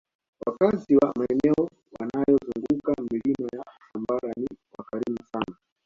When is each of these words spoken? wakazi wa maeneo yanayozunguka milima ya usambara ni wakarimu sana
wakazi 0.45 0.95
wa 0.95 1.13
maeneo 1.15 1.69
yanayozunguka 1.99 2.93
milima 3.11 3.49
ya 3.53 3.63
usambara 3.79 4.33
ni 4.37 4.47
wakarimu 4.77 5.19
sana 5.33 5.55